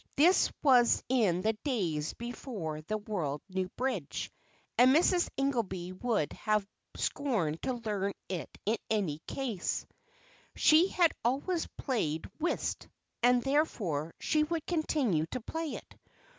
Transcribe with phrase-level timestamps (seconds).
[0.15, 4.31] This was in the days before the world knew bridge,
[4.75, 5.29] and Mrs.
[5.37, 9.85] Ingelby would have scorned to learn it in any case.
[10.55, 12.87] She had always played whist,
[13.21, 15.95] and therefore she would continue to play it.